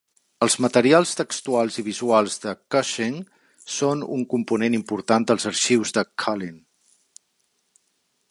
[0.43, 3.19] Els materials textuals i visuals de Cushing
[3.75, 6.57] són un component important dels arxius de Cullin.